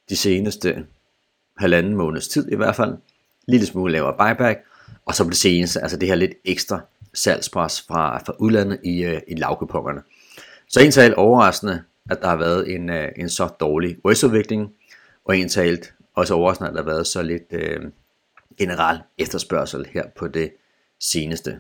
de 0.09 0.17
seneste 0.17 0.87
halvanden 1.57 1.95
måneds 1.95 2.29
tid 2.29 2.53
i 2.53 2.57
hvert 2.57 2.77
fald. 2.77 2.95
Lille 3.49 3.67
smule 3.67 3.93
lavere 3.93 4.15
buyback, 4.19 4.61
og 5.05 5.15
så 5.15 5.25
på 5.25 5.31
det 5.31 5.39
seneste, 5.39 5.81
altså 5.81 5.97
det 5.97 6.09
her 6.09 6.15
lidt 6.15 6.33
ekstra 6.45 6.81
salgspres 7.15 7.85
fra, 7.89 8.19
fra 8.19 8.35
udlandet 8.39 8.81
i, 8.85 9.05
øh, 9.05 9.21
i 9.29 9.35
lavkupongerne. 9.35 10.03
Så 10.69 11.01
en 11.01 11.15
overraskende, 11.15 11.83
at 12.11 12.21
der 12.23 12.29
har 12.29 12.37
været 12.37 12.75
en, 12.75 12.91
øh, 12.91 13.09
en 13.17 13.29
så 13.29 13.49
dårlig 13.61 13.97
US-udvikling, 14.05 14.73
og 15.25 15.39
en 15.39 15.49
talt 15.49 15.95
også 16.15 16.35
overraskende, 16.35 16.71
at 16.71 16.75
der 16.75 16.83
har 16.83 16.91
været 16.91 17.07
så 17.07 17.23
lidt 17.23 17.43
øh, 17.51 17.81
generel 18.59 18.99
efterspørgsel 19.19 19.87
her 19.93 20.05
på 20.17 20.29
det 20.29 20.53
seneste. 21.01 21.59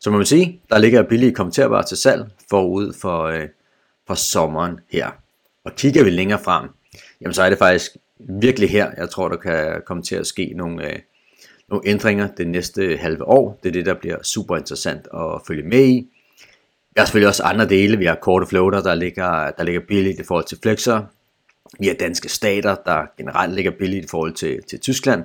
Så 0.00 0.10
må 0.10 0.16
man 0.16 0.26
sige, 0.26 0.60
der 0.70 0.78
ligger 0.78 1.02
billige 1.02 1.34
kommenterbare 1.34 1.82
til 1.82 1.96
salg 1.96 2.26
forud 2.50 2.92
for, 2.92 3.22
øh, 3.22 3.48
for 4.06 4.14
sommeren 4.14 4.80
her. 4.90 5.10
Og 5.64 5.72
kigger 5.76 6.04
vi 6.04 6.10
længere 6.10 6.38
frem, 6.44 6.68
jamen 7.20 7.34
så 7.34 7.42
er 7.42 7.48
det 7.48 7.58
faktisk 7.58 7.96
virkelig 8.28 8.70
her, 8.70 8.90
jeg 8.96 9.10
tror, 9.10 9.28
der 9.28 9.36
kan 9.36 9.82
komme 9.86 10.02
til 10.02 10.16
at 10.16 10.26
ske 10.26 10.52
nogle, 10.56 10.92
øh, 10.92 10.98
nogle 11.68 11.88
ændringer 11.88 12.28
det 12.28 12.48
næste 12.48 12.96
halve 12.96 13.24
år. 13.24 13.60
Det 13.62 13.68
er 13.68 13.72
det, 13.72 13.86
der 13.86 13.94
bliver 13.94 14.22
super 14.22 14.56
interessant 14.56 15.06
at 15.14 15.40
følge 15.46 15.62
med 15.62 15.84
i. 15.84 16.08
Vi 16.94 16.98
har 16.98 17.04
selvfølgelig 17.04 17.28
også 17.28 17.42
andre 17.42 17.68
dele. 17.68 17.98
Vi 17.98 18.04
har 18.04 18.14
korte 18.14 18.46
floater, 18.46 18.82
der 18.82 18.94
ligger, 18.94 19.50
der 19.50 19.62
ligger 19.62 19.80
billigt 19.88 20.20
i 20.20 20.24
forhold 20.24 20.44
til 20.44 20.58
flexer. 20.62 21.02
Vi 21.78 21.86
har 21.86 21.94
danske 21.94 22.28
stater, 22.28 22.74
der 22.86 23.06
generelt 23.18 23.54
ligger 23.54 23.70
billigt 23.70 24.04
i 24.04 24.08
forhold 24.08 24.32
til, 24.32 24.62
til 24.62 24.80
Tyskland. 24.80 25.24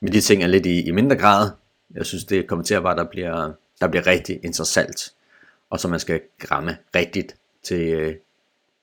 Men 0.00 0.12
de 0.12 0.20
ting 0.20 0.42
er 0.42 0.46
lidt 0.46 0.66
i, 0.66 0.82
i 0.82 0.90
mindre 0.90 1.16
grad. 1.16 1.50
Jeg 1.94 2.06
synes, 2.06 2.24
det 2.24 2.46
kommer 2.46 2.64
til 2.64 2.74
at 2.74 2.84
være, 2.84 2.96
der 2.96 3.04
bliver, 3.04 3.52
der 3.80 3.88
bliver 3.88 4.06
rigtig 4.06 4.40
interessant. 4.44 5.12
Og 5.70 5.80
så 5.80 5.88
man 5.88 6.00
skal 6.00 6.20
gramme 6.38 6.76
rigtigt 6.94 7.36
til 7.62 7.80
øh, 7.80 8.14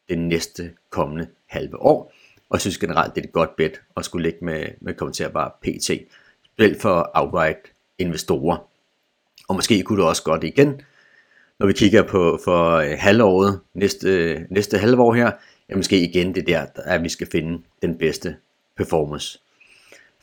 det 0.09 0.19
næste 0.19 0.71
kommende 0.89 1.27
halve 1.47 1.81
år. 1.81 2.13
Og 2.51 2.55
jeg 2.55 2.61
synes 2.61 2.77
generelt, 2.77 3.15
det 3.15 3.21
er 3.21 3.25
et 3.25 3.33
godt 3.33 3.55
bet 3.55 3.81
at 3.97 4.05
skulle 4.05 4.23
ligge 4.23 4.45
med, 4.45 4.65
med 4.81 4.93
kommenterbare 4.93 5.51
PT 5.61 5.91
specielt 6.53 6.81
for 6.81 7.11
outright 7.13 7.57
investorer. 7.97 8.57
Og 9.47 9.55
måske 9.55 9.83
kunne 9.83 9.99
det 9.99 10.07
også 10.09 10.23
godt 10.23 10.43
igen, 10.43 10.81
når 11.59 11.67
vi 11.67 11.73
kigger 11.73 12.03
på 12.03 12.39
for 12.43 12.75
øh, 12.75 12.95
halvåret, 12.97 13.59
næste, 13.73 14.09
øh, 14.09 14.41
næste 14.49 14.77
halvår 14.77 15.13
her, 15.13 15.31
ja, 15.69 15.75
måske 15.75 15.99
igen 16.03 16.35
det 16.35 16.47
der, 16.47 16.65
at 16.75 17.03
vi 17.03 17.09
skal 17.09 17.27
finde 17.31 17.63
den 17.81 17.97
bedste 17.97 18.35
performance. 18.77 19.39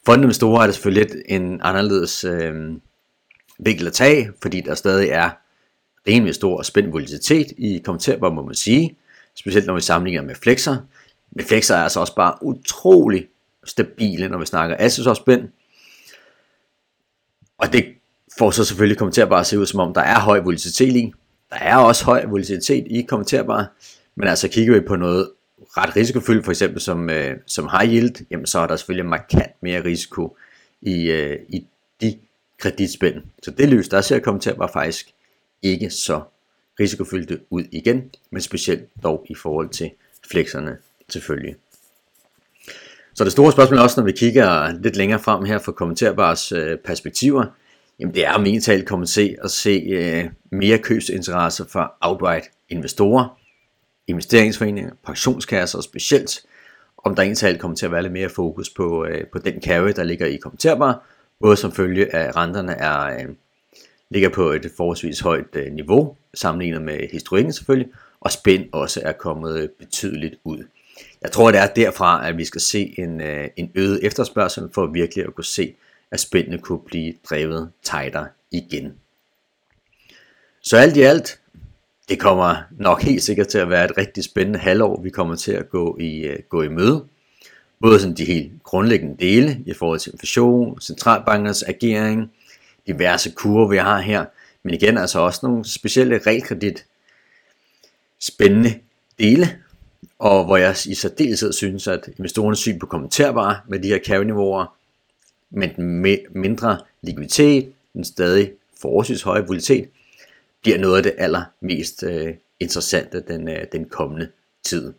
Fondinvestorer 0.07 0.63
er 0.63 0.67
det 0.67 0.75
selvfølgelig 0.75 1.05
lidt 1.11 1.25
en 1.29 1.61
anderledes 1.63 2.25
øh, 2.25 2.73
vinkel 3.59 3.87
at 3.87 3.93
tage, 3.93 4.33
fordi 4.43 4.61
der 4.61 4.75
stadig 4.75 5.09
er 5.09 5.31
rimelig 6.09 6.35
stor 6.35 6.63
spændt 6.63 6.93
volatilitet 6.93 7.47
i 7.57 7.83
kommenterbare, 7.85 8.35
må 8.35 8.43
man 8.43 8.55
sige. 8.55 8.97
Specielt 9.35 9.67
når 9.67 9.75
vi 9.75 9.81
sammenligner 9.81 10.23
med 10.23 10.35
flexer. 10.35 10.77
Men 11.31 11.47
flexer 11.47 11.75
er 11.75 11.83
altså 11.83 12.01
også 12.01 12.15
bare 12.15 12.35
utrolig 12.43 13.29
stabile, 13.65 14.29
når 14.29 14.39
vi 14.39 14.47
snakker 14.47 14.77
assets-spænd. 14.79 15.49
Og 17.59 17.73
det 17.73 17.85
får 18.39 18.51
så 18.51 18.65
selvfølgelig 18.65 18.99
kommenterbare 18.99 19.41
at 19.41 19.47
se 19.47 19.59
ud 19.59 19.67
som 19.67 19.81
om, 19.81 19.95
der 19.95 20.01
er 20.01 20.21
høj 20.21 20.41
volatilitet 20.41 20.97
i. 20.97 21.13
Der 21.51 21.57
er 21.57 21.77
også 21.77 22.05
høj 22.05 22.25
volatilitet 22.27 22.87
i 22.91 23.03
kommenterbare, 23.03 23.67
men 24.15 24.29
altså 24.29 24.49
kigger 24.49 24.75
vi 24.75 24.81
på 24.81 24.97
noget 24.97 25.31
ret 25.61 25.97
risikofyldt, 25.97 26.45
for 26.45 26.53
eksempel 26.53 26.81
som, 26.81 27.11
øh, 27.11 27.37
som 27.47 27.69
high 27.73 27.95
yield, 27.95 28.27
jamen 28.31 28.47
så 28.47 28.59
er 28.59 28.67
der 28.67 28.77
selvfølgelig 28.77 29.07
markant 29.07 29.63
mere 29.63 29.85
risiko 29.85 30.37
i, 30.81 31.11
øh, 31.11 31.39
i 31.49 31.67
de 32.01 32.19
kreditspænd. 32.59 33.23
Så 33.43 33.51
det 33.51 33.69
lys, 33.69 33.89
der 33.89 34.01
ser 34.01 34.19
kommenterbare 34.19 34.69
faktisk 34.73 35.15
ikke 35.63 35.91
så 35.91 36.21
risikofyldte 36.81 37.41
ud 37.51 37.65
igen, 37.73 38.11
men 38.31 38.43
specielt 38.43 38.89
dog 39.03 39.27
i 39.29 39.35
forhold 39.35 39.69
til 39.69 39.91
flexerne 40.31 40.77
selvfølgelig. 41.09 41.57
Så 43.15 43.25
det 43.25 43.33
store 43.33 43.53
spørgsmål 43.53 43.79
også, 43.79 44.01
når 44.01 44.05
vi 44.05 44.13
kigger 44.13 44.73
lidt 44.83 44.97
længere 44.97 45.21
frem 45.21 45.45
her 45.45 45.59
for 45.59 45.73
kommenterbares 45.73 46.53
øh, 46.53 46.79
perspektiver, 46.79 47.45
jamen 48.01 48.15
det 48.15 48.27
er 48.27 48.33
om 48.33 48.47
en 48.47 48.61
talt 48.61 48.87
kommer 48.87 49.07
til 49.07 49.37
at 49.45 49.51
se 49.51 49.71
øh, 49.71 50.25
mere 50.53 50.79
købsinteresse 50.79 51.65
fra 51.69 51.93
outright 52.01 52.51
investorer, 52.69 53.39
investeringsforeninger, 54.07 54.91
pensionskasser 55.07 55.79
og 55.79 55.85
specielt, 55.85 56.41
om 57.05 57.15
der 57.15 57.23
egentlig 57.23 57.61
kommer 57.61 57.77
til 57.77 57.87
at 57.87 57.93
være 57.93 58.03
lidt 58.03 58.13
mere 58.13 58.29
fokus 58.29 58.71
på, 58.71 59.05
øh, 59.05 59.27
på 59.27 59.39
den 59.39 59.63
carry, 59.63 59.93
der 59.97 60.03
ligger 60.03 60.27
i 60.27 60.37
kommenterbar, 60.37 61.07
både 61.41 61.57
som 61.57 61.73
følge 61.73 62.15
af 62.15 62.37
renterne 62.37 62.73
er, 62.73 63.05
øh, 63.05 63.35
ligger 64.11 64.29
på 64.29 64.51
et 64.51 64.71
forholdsvis 64.77 65.21
højt 65.21 65.57
øh, 65.57 65.73
niveau, 65.73 66.17
sammenlignet 66.35 66.83
med 66.83 67.09
historikken 67.13 67.53
selvfølgelig, 67.53 67.93
og 68.21 68.31
spænd 68.31 68.65
også 68.73 69.01
er 69.05 69.13
kommet 69.13 69.71
betydeligt 69.79 70.35
ud. 70.45 70.65
Jeg 71.23 71.33
tror, 71.33 71.51
det 71.51 71.61
er 71.61 71.67
derfra, 71.67 72.29
at 72.29 72.39
vi 72.39 72.45
skal 72.45 72.61
se 72.61 72.95
en, 72.99 73.21
øh, 73.21 73.49
en 73.57 73.71
øget 73.75 74.07
efterspørgsel 74.07 74.69
for 74.75 74.87
virkelig 74.87 75.25
at 75.25 75.35
kunne 75.35 75.45
se, 75.45 75.75
at 76.11 76.21
spændene 76.21 76.59
kunne 76.59 76.81
blive 76.87 77.15
drevet 77.31 77.71
tighter 77.83 78.27
igen. 78.51 78.95
Så 80.61 80.77
alt 80.77 80.97
i 80.97 81.03
alt, 81.03 81.41
det 82.09 82.21
kommer 82.21 82.57
nok 82.71 83.03
helt 83.03 83.23
sikkert 83.23 83.49
til 83.49 83.59
at 83.59 83.71
være 83.71 83.85
et 83.85 83.99
rigtig 83.99 84.25
spændende 84.25 84.59
halvår, 84.59 85.01
vi 85.03 85.11
kommer 85.11 85.37
til 85.37 85.53
at 85.53 85.69
gå 85.69 85.97
i, 86.01 86.21
øh, 86.21 86.39
gå 86.49 86.63
i 86.63 86.69
møde. 86.69 87.05
Både 87.81 88.01
sådan 88.01 88.17
de 88.17 88.25
helt 88.25 88.53
grundlæggende 88.63 89.17
dele 89.19 89.63
i 89.67 89.73
forhold 89.73 89.99
til 89.99 90.13
inflation, 90.13 90.81
centralbankers 90.81 91.63
agering, 91.63 92.33
diverse 92.87 93.31
kurver 93.31 93.69
vi 93.69 93.77
har 93.77 94.01
her, 94.01 94.25
men 94.63 94.75
igen 94.75 94.99
altså 94.99 95.19
også 95.19 95.41
nogle 95.43 95.65
specielle 95.65 96.21
realkredit 96.27 96.85
spændende 98.21 98.75
dele, 99.19 99.59
og 100.19 100.45
hvor 100.45 100.57
jeg 100.57 100.77
i 100.87 100.95
særdeleshed 100.95 101.53
synes, 101.53 101.87
at 101.87 102.09
investorernes 102.19 102.59
syn 102.59 102.79
på 102.79 102.87
kommenterbare 102.87 103.61
med 103.69 103.79
de 103.79 103.89
her 103.89 103.99
carry-niveauer, 103.99 104.77
men 105.51 105.77
den 105.77 106.19
mindre 106.31 106.79
likviditet, 107.03 107.73
den 107.93 108.05
stadig 108.05 108.53
forholdsvis 108.81 109.23
høje 109.23 109.47
volatilitet, 109.47 109.89
bliver 110.63 110.79
noget 110.79 110.97
af 110.97 111.03
det 111.03 111.15
allermest 111.19 112.03
øh, 112.03 112.35
interessante 112.61 113.25
den, 113.29 113.49
øh, 113.49 113.65
den 113.73 113.85
kommende 113.85 114.29
tid. 114.65 114.93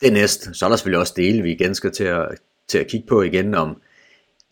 Dernæst, 0.00 0.40
næste, 0.40 0.54
så 0.54 0.64
er 0.64 0.68
der 0.68 0.76
selvfølgelig 0.76 1.00
også 1.00 1.14
dele, 1.16 1.42
vi 1.42 1.52
igen 1.52 1.74
skal 1.74 1.92
til 1.92 2.04
at, 2.04 2.28
til 2.68 2.78
at 2.78 2.86
kigge 2.86 3.06
på 3.06 3.22
igen, 3.22 3.54
om 3.54 3.82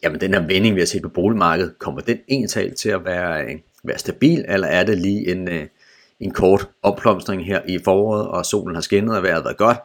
jamen, 0.03 0.21
den 0.21 0.35
her 0.35 0.47
vending, 0.47 0.75
vi 0.75 0.81
har 0.81 0.87
set 0.87 1.03
på 1.03 1.09
boligmarkedet, 1.09 1.79
kommer 1.79 2.01
den 2.01 2.19
egentlig 2.29 2.77
til 2.77 2.89
at 2.89 3.05
være, 3.05 3.45
øh, 3.45 3.59
være 3.83 3.99
stabil, 3.99 4.45
eller 4.49 4.67
er 4.67 4.85
det 4.85 4.99
lige 4.99 5.31
en, 5.33 5.49
øh, 5.49 5.67
en 6.21 6.31
kort 6.31 6.69
opblomstring 6.83 7.47
her 7.47 7.63
i 7.69 7.79
foråret, 7.85 8.29
og 8.29 8.47
solen 8.47 8.75
har 8.75 8.83
skinnet 8.83 9.17
og 9.17 9.23
vejret 9.23 9.45
været 9.45 9.57
godt. 9.57 9.79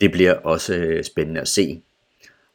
Det 0.00 0.12
bliver 0.12 0.34
også 0.34 0.74
øh, 0.74 1.04
spændende 1.04 1.40
at 1.40 1.48
se. 1.48 1.82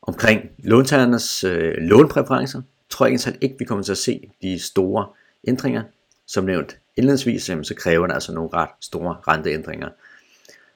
Omkring 0.01 0.49
låntagernes 0.57 1.43
øh, 1.43 1.73
lånpræferencer, 1.77 2.61
tror 2.89 3.05
jeg 3.05 3.11
egentlig 3.11 3.43
ikke, 3.43 3.55
vi 3.59 3.65
kommer 3.65 3.83
til 3.83 3.91
at 3.91 3.97
se 3.97 4.29
de 4.41 4.59
store 4.59 5.07
ændringer. 5.47 5.83
Som 6.27 6.43
nævnt 6.43 6.77
indledningsvis, 6.97 7.43
så 7.43 7.73
kræver 7.77 8.07
det 8.07 8.13
altså 8.13 8.33
nogle 8.33 8.49
ret 8.53 8.69
store 8.81 9.17
renteændringer, 9.27 9.89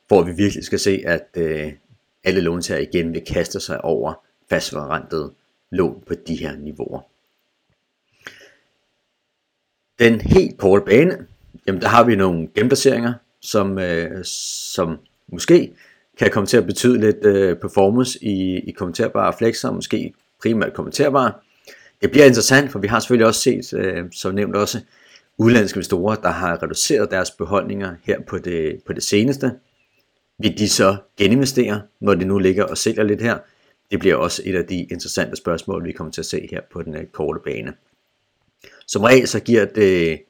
hvor 0.07 0.23
vi 0.23 0.31
virkelig 0.31 0.63
skal 0.63 0.79
se, 0.79 1.03
at 1.05 1.27
øh, 1.35 1.71
alle 2.23 2.41
låntager 2.41 2.81
igen 2.81 3.13
vil 3.13 3.25
kaste 3.25 3.59
sig 3.59 3.83
over 3.83 4.13
fastforrentet 4.49 5.31
lån 5.71 6.03
på 6.07 6.13
de 6.27 6.35
her 6.35 6.57
niveauer. 6.57 7.01
den 10.01 10.21
helt 10.21 10.57
korte 10.57 10.85
bane, 10.85 11.27
jamen 11.67 11.81
der 11.81 11.87
har 11.87 12.03
vi 12.03 12.15
nogle 12.15 12.47
genplaceringer, 12.55 13.13
som, 13.41 13.79
øh, 13.79 14.25
som 14.73 14.97
måske 15.27 15.73
kan 16.17 16.31
komme 16.31 16.47
til 16.47 16.57
at 16.57 16.65
betyde 16.65 16.99
lidt 16.99 17.25
øh, 17.25 17.57
performance 17.57 18.23
i, 18.23 18.59
i 18.59 18.71
kommenterbare 18.71 19.33
flexer, 19.37 19.71
måske 19.71 20.13
primært 20.41 20.73
kommenterbare. 20.73 21.33
Det 22.01 22.11
bliver 22.11 22.25
interessant, 22.25 22.71
for 22.71 22.79
vi 22.79 22.87
har 22.87 22.99
selvfølgelig 22.99 23.27
også 23.27 23.41
set, 23.41 23.73
øh, 23.73 24.05
som 24.11 24.35
nævnt 24.35 24.55
også, 24.55 24.79
udlandske 25.37 25.77
investorer, 25.77 26.15
der 26.15 26.29
har 26.29 26.63
reduceret 26.63 27.11
deres 27.11 27.31
beholdninger 27.31 27.95
her 28.03 28.21
på 28.21 28.37
det, 28.37 28.81
på 28.85 28.93
det 28.93 29.03
seneste. 29.03 29.51
Vil 30.37 30.57
de 30.57 30.69
så 30.69 30.95
geninvestere, 31.17 31.81
når 31.99 32.15
de 32.15 32.25
nu 32.25 32.39
ligger 32.39 32.63
og 32.63 32.77
sælger 32.77 33.03
lidt 33.03 33.21
her? 33.21 33.37
Det 33.91 33.99
bliver 33.99 34.15
også 34.15 34.41
et 34.45 34.55
af 34.55 34.65
de 34.65 34.83
interessante 34.83 35.35
spørgsmål, 35.35 35.85
vi 35.85 35.91
kommer 35.91 36.11
til 36.11 36.21
at 36.21 36.25
se 36.25 36.47
her 36.51 36.61
på 36.73 36.81
den 36.81 36.95
øh, 36.95 37.05
korte 37.05 37.39
bane. 37.45 37.73
Som 38.87 39.03
regel 39.03 39.27
så 39.27 39.39
giver 39.39 39.65
det 39.65 40.21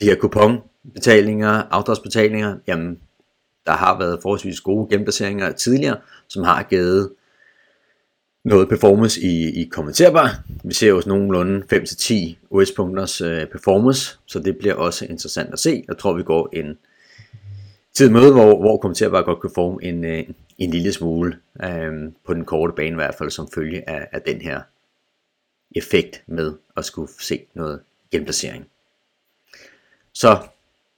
de 0.00 0.06
her 0.06 0.14
kuponbetalinger, 0.14 1.48
afdragsbetalinger, 1.48 2.56
jamen 2.66 2.98
der 3.66 3.72
har 3.72 3.98
været 3.98 4.18
forholdsvis 4.22 4.60
gode 4.60 4.88
genplaceringer 4.90 5.52
tidligere, 5.52 5.96
som 6.28 6.42
har 6.42 6.62
givet 6.62 7.12
noget 8.44 8.68
performance 8.68 9.20
i, 9.20 9.62
i 9.62 9.68
kommenterbar. 9.68 10.42
Vi 10.64 10.74
ser 10.74 10.88
jo 10.88 11.02
nogenlunde 11.06 11.62
5-10 11.72 12.14
OS-punkters 12.50 13.20
øh, 13.20 13.46
performance, 13.46 14.18
så 14.26 14.38
det 14.38 14.58
bliver 14.58 14.74
også 14.74 15.04
interessant 15.04 15.52
at 15.52 15.58
se. 15.58 15.84
Jeg 15.88 15.98
tror, 15.98 16.12
vi 16.12 16.22
går 16.22 16.48
en 16.52 16.78
tid 17.94 18.10
møde, 18.10 18.32
hvor, 18.32 18.60
hvor 18.60 18.76
kommenterbar 18.76 19.22
godt 19.22 19.40
kan 19.40 19.50
forme 19.54 19.78
en, 19.82 20.04
øh, 20.04 20.24
en 20.58 20.70
lille 20.70 20.92
smule 20.92 21.36
øh, 21.64 21.92
på 22.26 22.34
den 22.34 22.44
korte 22.44 22.72
bane 22.76 22.90
i 22.90 22.94
hvert 22.94 23.14
fald, 23.14 23.30
som 23.30 23.48
følge 23.54 23.88
af, 23.90 24.08
af 24.12 24.22
den 24.22 24.40
her 24.40 24.60
effekt 25.76 26.22
med 26.26 26.52
at 26.76 26.84
skulle 26.84 27.12
se 27.20 27.40
noget 27.54 27.80
genplacering. 28.10 28.66
Så 30.18 30.38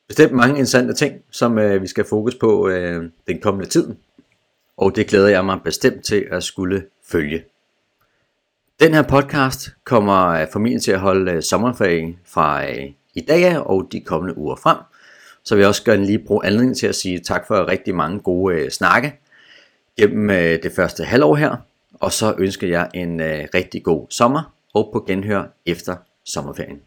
bestemt 0.08 0.32
mange 0.32 0.54
interessante 0.54 0.94
ting, 0.94 1.14
som 1.30 1.58
øh, 1.58 1.82
vi 1.82 1.86
skal 1.86 2.04
fokus 2.04 2.34
på 2.34 2.68
øh, 2.68 3.10
den 3.26 3.40
kommende 3.40 3.68
tid, 3.68 3.94
og 4.76 4.96
det 4.96 5.06
glæder 5.06 5.28
jeg 5.28 5.44
mig 5.44 5.60
bestemt 5.64 6.04
til 6.04 6.26
at 6.30 6.42
skulle 6.42 6.86
følge. 7.10 7.44
Den 8.80 8.94
her 8.94 9.02
podcast 9.02 9.68
kommer 9.84 10.32
familien 10.32 10.50
formentlig 10.52 10.82
til 10.82 10.92
at 10.92 11.00
holde 11.00 11.32
øh, 11.32 11.42
sommerferie 11.42 12.18
fra 12.24 12.70
øh, 12.70 12.90
i 13.14 13.20
dag 13.20 13.58
og 13.58 13.88
de 13.92 14.00
kommende 14.00 14.38
uger 14.38 14.56
frem. 14.56 14.76
Så 15.42 15.54
vil 15.54 15.62
jeg 15.62 15.68
også 15.68 15.84
gerne 15.84 16.06
lige 16.06 16.18
bruge 16.18 16.46
anledningen 16.46 16.74
til 16.74 16.86
at 16.86 16.94
sige 16.94 17.18
tak 17.18 17.46
for 17.46 17.68
rigtig 17.68 17.94
mange 17.94 18.20
gode 18.20 18.70
snakke 18.70 19.20
gennem 19.98 20.28
det 20.62 20.72
første 20.76 21.04
halvår 21.04 21.34
her. 21.34 21.56
Og 21.94 22.12
så 22.12 22.34
ønsker 22.38 22.68
jeg 22.68 22.90
en 22.94 23.20
rigtig 23.54 23.82
god 23.82 24.06
sommer 24.10 24.52
og 24.74 24.90
på 24.92 25.04
genhør 25.08 25.44
efter 25.66 25.96
sommerferien. 26.24 26.80